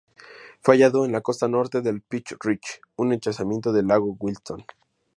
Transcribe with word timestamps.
Fue 0.63 0.73
hallado 0.73 1.05
en 1.05 1.11
la 1.11 1.21
costa 1.21 1.47
norte 1.47 1.81
de 1.81 1.93
Peace 1.99 2.35
Reach, 2.39 2.81
un 2.95 3.13
ensanchamiento 3.13 3.71
del 3.71 3.85
Lago 3.85 4.17
Williston. 4.19 4.65